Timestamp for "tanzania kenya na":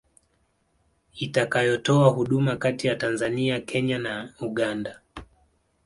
2.95-4.33